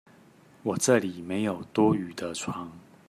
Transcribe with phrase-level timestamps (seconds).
[0.63, 2.71] 我這裡沒有多餘的床